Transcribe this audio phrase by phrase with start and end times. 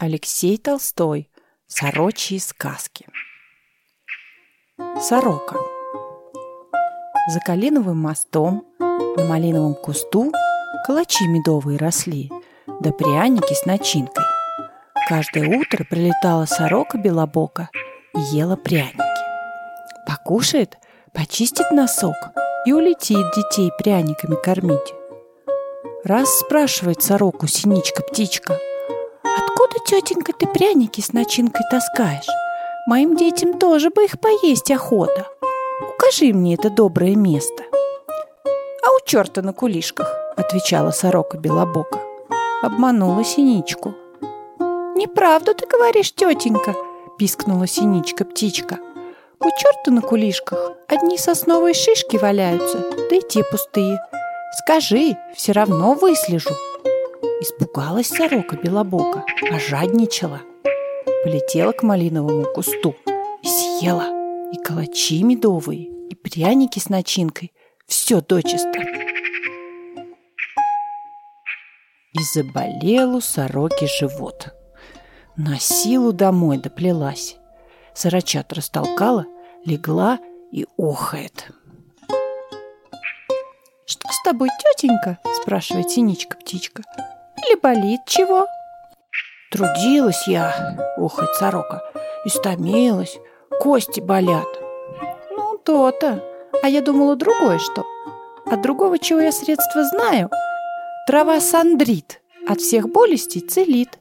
[0.00, 1.28] Алексей Толстой.
[1.66, 3.06] Сорочьи сказки.
[4.98, 5.56] Сорока.
[7.28, 10.32] За Калиновым мостом на малиновом кусту
[10.86, 12.30] калачи медовые росли,
[12.80, 14.24] да пряники с начинкой.
[15.06, 17.68] Каждое утро прилетала сорока белобока
[18.14, 18.96] и ела пряники.
[20.06, 20.78] Покушает,
[21.12, 22.16] почистит носок
[22.64, 24.94] и улетит детей пряниками кормить.
[26.04, 28.58] Раз спрашивает сороку синичка-птичка–
[29.60, 32.26] Откуда, тетенька, ты пряники с начинкой таскаешь?
[32.86, 35.26] Моим детям тоже бы их поесть охота.
[35.86, 37.64] Укажи мне это доброе место.
[38.82, 42.00] А у черта на кулишках, отвечала сорока Белобока.
[42.62, 43.94] Обманула синичку.
[44.96, 46.74] Неправду ты говоришь, тетенька,
[47.18, 48.78] пискнула синичка-птичка.
[49.40, 52.78] У черта на кулишках одни сосновые шишки валяются,
[53.10, 54.00] да и те пустые.
[54.64, 56.50] Скажи, все равно выслежу.
[57.40, 60.42] Испугалась сорока белобока, ожадничала.
[61.24, 62.94] Полетела к малиновому кусту
[63.42, 67.52] и съела и калачи медовые, и пряники с начинкой.
[67.86, 68.78] Все дочисто.
[72.12, 74.54] И заболел у сороки живот.
[75.36, 77.36] На силу домой доплелась.
[77.94, 79.24] Сорочат растолкала,
[79.64, 80.18] легла
[80.52, 81.50] и охает.
[83.86, 86.82] «Что с тобой, тетенька?»– спрашивает синичка-птичка.
[87.50, 88.46] Или болит чего?»
[89.50, 91.82] «Трудилась я,— ухает сорока,—
[92.24, 93.18] истомилась,
[93.60, 94.46] кости болят».
[95.30, 96.22] «Ну, то-то.
[96.62, 97.84] А я думала другое что.
[98.46, 100.30] От другого, чего я средства знаю,
[101.06, 103.98] трава сандрит, от всех болестей целит».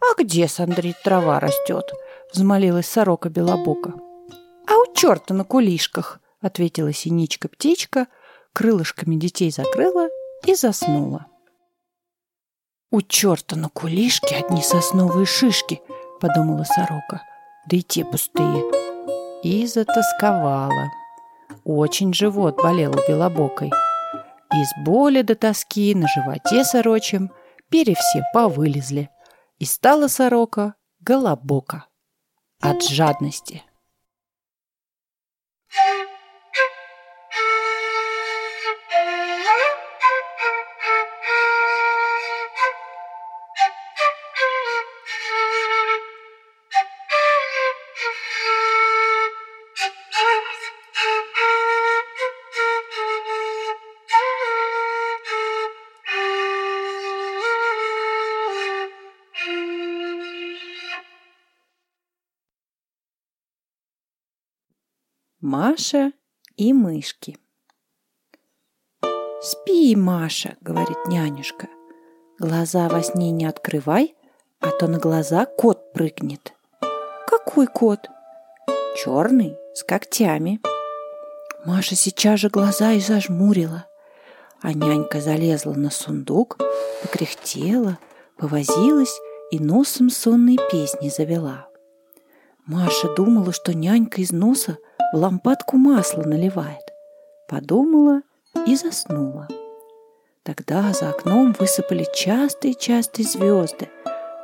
[0.00, 1.90] «А где сандрит трава растет?»—
[2.32, 3.94] взмолилась сорока Белобока.
[4.68, 8.06] «А у черта на кулишках»,— ответила синичка-птичка,
[8.52, 10.08] крылышками детей закрыла
[10.46, 11.26] и заснула.
[12.94, 15.82] «У черта на кулишке одни сосновые шишки»,—
[16.20, 17.24] подумала сорока,
[17.66, 18.62] да и те пустые.
[19.42, 20.92] И затасковала.
[21.64, 23.72] Очень живот болел у белобокой.
[24.52, 27.32] Из боли до тоски на животе сорочем
[27.68, 29.10] перья все повылезли.
[29.58, 31.86] И стала сорока голобока
[32.60, 33.64] от жадности.
[65.46, 66.12] Маша
[66.56, 67.36] и мышки.
[69.42, 71.68] «Спи, Маша»,— говорит нянюшка.
[72.38, 74.14] «Глаза во сне не открывай,
[74.60, 76.54] а то на глаза кот прыгнет».
[77.26, 78.08] «Какой кот?»
[78.96, 80.62] «Черный, с когтями».
[81.66, 83.84] Маша сейчас же глаза и зажмурила.
[84.62, 86.56] А нянька залезла на сундук,
[87.02, 87.98] покряхтела,
[88.38, 91.68] повозилась и носом сонной песни завела.
[92.64, 94.78] Маша думала, что нянька из носа
[95.14, 96.92] в лампадку масло наливает.
[97.48, 98.22] Подумала
[98.66, 99.46] и заснула.
[100.42, 103.88] Тогда за окном высыпали частые-частые звезды.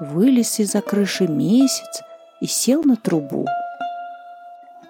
[0.00, 2.02] Вылез из-за крыши месяц
[2.40, 3.46] и сел на трубу.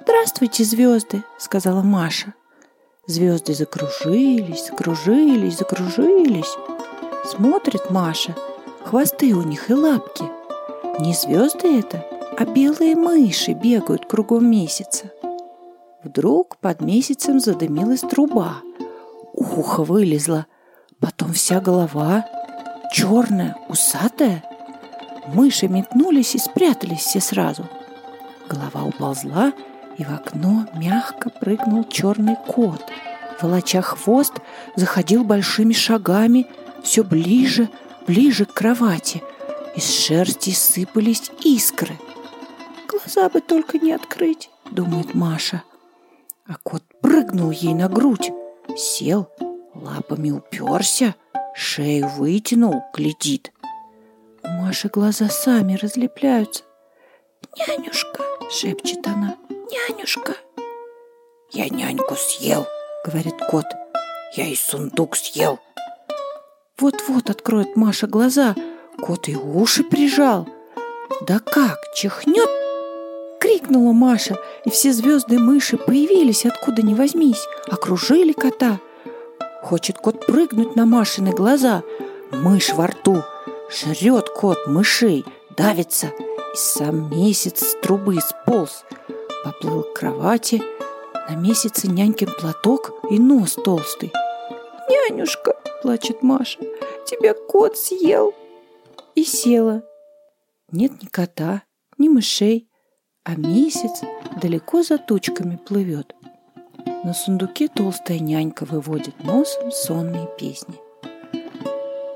[0.00, 2.32] «Здравствуйте, звезды!»— сказала Маша.
[3.06, 6.56] Звезды закружились, закружились, закружились.
[7.26, 8.34] Смотрит Маша,
[8.82, 10.24] хвосты у них и лапки.
[11.00, 12.02] Не звезды это,
[12.38, 15.10] а белые мыши бегают кругом месяца.
[16.06, 18.58] Вдруг под месяцем задымилась труба.
[19.32, 20.46] Ухо вылезло,
[21.00, 22.24] потом вся голова,
[22.92, 24.44] черная, усатая.
[25.34, 27.66] Мыши метнулись и спрятались все сразу.
[28.48, 29.52] Голова уползла,
[29.98, 32.84] и в окно мягко прыгнул черный кот.
[33.42, 34.34] Волоча хвост,
[34.76, 36.46] заходил большими шагами,
[36.84, 37.68] все ближе,
[38.06, 39.24] ближе к кровати.
[39.74, 41.98] Из шерсти сыпались искры.
[42.86, 45.64] «Глаза бы только не открыть»,— думает Маша.
[46.48, 48.30] А кот прыгнул ей на грудь,
[48.76, 49.28] сел,
[49.74, 51.16] лапами уперся,
[51.54, 53.52] шею вытянул, глядит.
[54.44, 56.62] У Маши глаза сами разлепляются.
[57.56, 59.36] «Нянюшка!»— шепчет она.
[59.48, 60.36] «Нянюшка!»
[61.50, 62.66] «Я няньку съел!»—
[63.04, 63.66] говорит кот.
[64.36, 65.58] «Я и сундук съел!»
[66.78, 68.54] Вот-вот откроет Маша глаза,
[69.00, 70.46] кот и уши прижал.
[71.26, 72.50] Да как, чихнет
[73.66, 78.78] Крикнула Маша, и все звезды мыши появились откуда ни возьмись, окружили кота.
[79.60, 81.82] Хочет кот прыгнуть на Машины глаза.
[82.30, 83.24] Мышь во рту.
[83.68, 85.24] Жрет кот мышей,
[85.56, 88.84] давится, и сам месяц с трубы сполз.
[89.42, 90.62] Поплыл к кровати,
[91.28, 94.12] на месяце нянькин платок и нос толстый.
[94.88, 96.60] «Нянюшка!»– плачет Маша.
[97.04, 98.32] «Тебя кот съел!»
[99.16, 99.82] И села.
[100.70, 101.62] Нет ни кота,
[101.98, 102.65] ни мышей,
[103.26, 104.02] а месяц
[104.40, 106.14] далеко за тучками плывет.
[107.02, 110.76] На сундуке толстая нянька выводит носом сонные песни.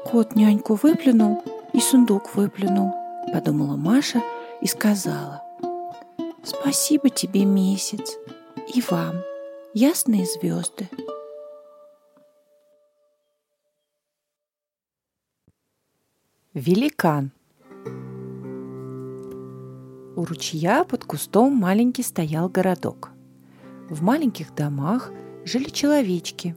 [0.04, 1.42] Кот няньку выплюнул
[1.72, 2.94] и сундук выплюнул,
[3.32, 4.22] подумала Маша
[4.60, 5.42] и сказала.
[6.44, 8.16] Спасибо тебе, месяц,
[8.72, 9.16] и вам,
[9.74, 10.88] ясные звезды.
[16.54, 17.32] Великан
[20.16, 23.10] У ручья под кустом маленький стоял городок.
[23.88, 25.10] В маленьких домах
[25.44, 26.56] жили человечки,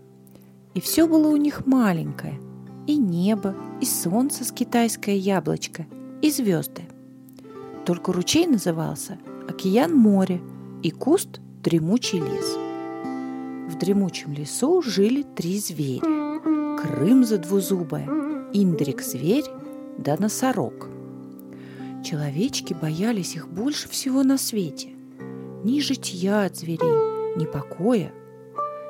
[0.73, 2.39] и все было у них маленькое–
[2.87, 5.85] и небо, и солнце с китайское яблочко,
[6.21, 6.83] и звезды.
[7.85, 9.17] Только ручей назывался
[9.47, 10.41] Океан море
[10.81, 12.57] и куст Дремучий лес.
[13.69, 16.01] В дремучем лесу жили три зверя.
[16.77, 18.05] Крымза двузубая,
[18.51, 19.45] Индрик зверь
[19.97, 20.89] да носорог.
[22.03, 24.89] Человечки боялись их больше всего на свете.
[25.63, 28.11] Ни житья от зверей, ни покоя.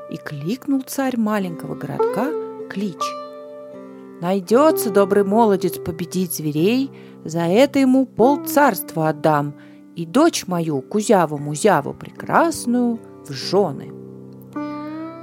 [0.10, 2.30] И кликнул царь маленького городка
[2.69, 3.01] клич–
[4.24, 6.89] Найдется добрый молодец победить зверей,
[7.25, 9.54] за это ему пол царства отдам
[9.98, 13.92] и дочь мою, Кузяву-Музяву прекрасную, в жены.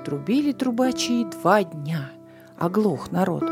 [0.04, 2.10] Трубили трубачи два дня,
[2.58, 3.44] оглох народ.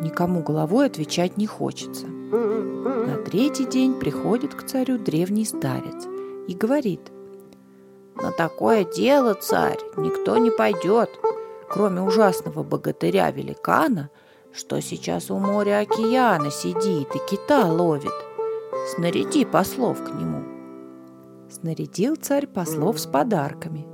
[0.00, 2.06] Никому головой отвечать не хочется.
[2.30, 6.06] На третий день приходит к царю древний старец
[6.48, 7.00] и говорит,
[8.14, 11.10] «На такое дело, царь, никто не пойдет,
[11.68, 14.10] кроме ужасного богатыря-великана–
[14.56, 18.12] что сейчас у моря океана сидит и кита ловит.
[18.94, 20.42] Снаряди послов к нему.
[21.50, 23.86] Снарядил царь послов с подарками.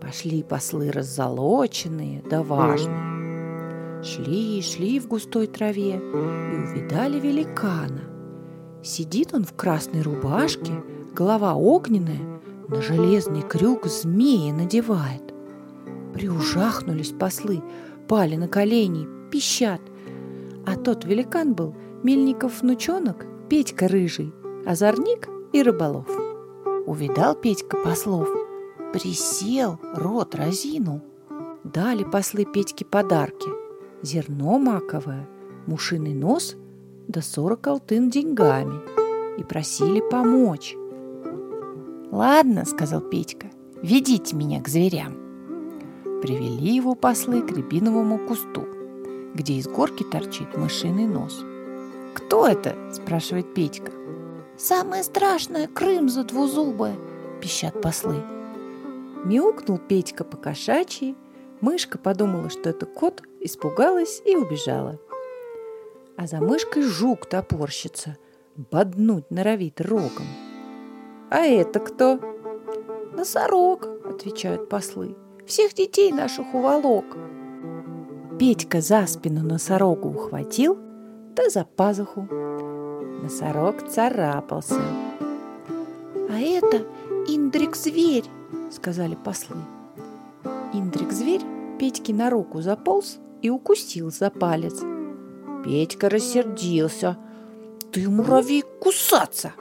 [0.00, 3.13] Пошли послы раззолоченные да важные.
[4.04, 8.02] Шли и шли в густой траве и увидали великана.
[8.82, 10.72] Сидит он в красной рубашке,
[11.14, 12.20] голова огненная,
[12.68, 15.32] на железный крюк змеи надевает.
[16.12, 17.62] Приужахнулись послы,
[18.06, 19.80] пали на колени, пищат.
[20.66, 24.34] А тот великан был Мельников внучонок, Петька рыжий,
[24.66, 26.06] озорник и рыболов.
[26.86, 28.28] Увидал Петька послов,
[28.92, 31.00] присел, рот разинул.
[31.64, 33.63] Дали послы Петьке подарки.
[34.04, 35.26] Зерно маковое,
[35.66, 36.56] мушиный нос
[37.08, 38.80] да сорок алтын деньгами.
[39.40, 40.76] И просили помочь.
[42.12, 43.48] «Ладно»,— сказал Петька,—
[43.82, 45.14] «ведите меня к зверям».
[46.22, 48.64] Привели его послы к рябиновому кусту
[49.34, 51.44] где из горки торчит мышиный нос.
[52.14, 53.90] «Кто это?»– спрашивает Петька.
[54.56, 56.96] «Самое страшное, Крымза двузубая!»–
[57.42, 58.22] пищат послы.
[59.24, 61.16] Мяукнул Петька по кошачьи,
[61.60, 64.98] мышка подумала, что это кот, испугалась и убежала.
[66.16, 68.16] А за мышкой жук топорщится,
[68.56, 70.26] боднуть норовит рогом.
[71.30, 72.20] «А это кто?»
[73.12, 75.16] «Носорог»,— отвечают послы.
[75.46, 77.04] «Всех детей наших уволок».
[78.38, 80.78] Петька за спину носорогу ухватил,
[81.36, 82.22] да за пазуху.
[83.22, 84.80] Носорог царапался.
[86.30, 86.82] «А это
[87.28, 88.24] Индрик-зверь!»—
[88.70, 89.56] сказали послы.
[90.94, 91.42] Индрик-зверь
[91.76, 94.80] Петьке на руку заполз и укусил за палец.
[95.64, 97.18] Петька рассердился.
[97.90, 99.54] «Ты, муравей, кусаться!»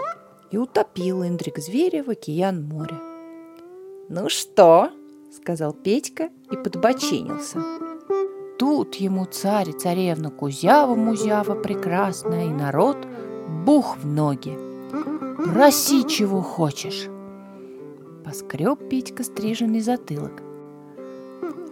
[0.52, 3.02] И утопил Индрик-зверя в океан моря.
[4.10, 4.92] «Ну что?»—
[5.36, 7.64] сказал Петька и подбоченился.
[8.60, 12.98] Тут ему царь и царевна Кузява-Музява прекрасная, и народ
[13.66, 14.56] бух в ноги.
[15.52, 17.08] Проси, чего хочешь.
[18.24, 20.43] Поскреб Петька стриженный затылок.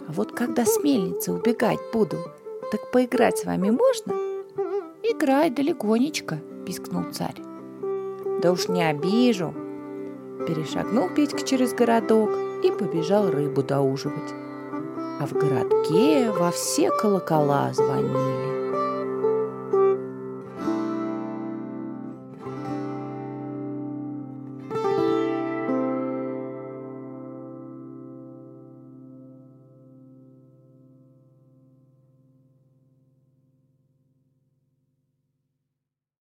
[0.08, 2.18] А вот когда с мельницы убегать буду,
[2.70, 4.12] так поиграть с вами можно?
[5.02, 7.40] Играй далеконечко, пискнул царь.
[8.42, 9.54] Да уж не обижу.
[10.46, 12.30] Перешагнул Петька через городок
[12.64, 14.32] и побежал рыбу доуживать
[15.22, 18.51] а в городке во все колокола звонили.